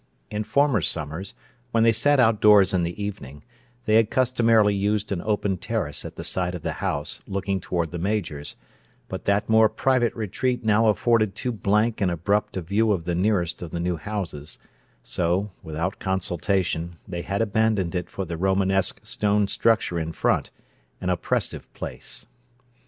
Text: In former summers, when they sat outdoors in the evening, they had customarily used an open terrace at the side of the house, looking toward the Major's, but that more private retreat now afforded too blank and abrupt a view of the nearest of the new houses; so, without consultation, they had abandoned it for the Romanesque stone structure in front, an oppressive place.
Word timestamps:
In 0.31 0.43
former 0.43 0.81
summers, 0.81 1.35
when 1.69 1.83
they 1.83 1.91
sat 1.91 2.19
outdoors 2.19 2.73
in 2.73 2.81
the 2.81 2.99
evening, 2.99 3.43
they 3.85 3.97
had 3.97 4.09
customarily 4.09 4.73
used 4.73 5.11
an 5.11 5.21
open 5.21 5.57
terrace 5.57 6.03
at 6.05 6.15
the 6.15 6.23
side 6.23 6.55
of 6.55 6.63
the 6.63 6.71
house, 6.81 7.21
looking 7.27 7.59
toward 7.61 7.91
the 7.91 7.99
Major's, 7.99 8.55
but 9.09 9.25
that 9.25 9.47
more 9.47 9.69
private 9.69 10.11
retreat 10.15 10.63
now 10.65 10.87
afforded 10.87 11.35
too 11.35 11.51
blank 11.51 12.01
and 12.01 12.09
abrupt 12.09 12.57
a 12.57 12.63
view 12.63 12.91
of 12.91 13.05
the 13.05 13.13
nearest 13.13 13.61
of 13.61 13.69
the 13.69 13.79
new 13.79 13.97
houses; 13.97 14.57
so, 15.03 15.51
without 15.61 15.99
consultation, 15.99 16.95
they 17.07 17.21
had 17.21 17.39
abandoned 17.43 17.93
it 17.93 18.09
for 18.09 18.25
the 18.25 18.37
Romanesque 18.37 19.05
stone 19.05 19.47
structure 19.47 19.99
in 19.99 20.13
front, 20.13 20.49
an 20.99 21.11
oppressive 21.11 21.71
place. 21.75 22.25